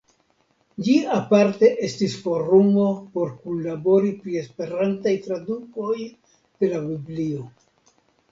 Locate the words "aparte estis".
1.15-2.15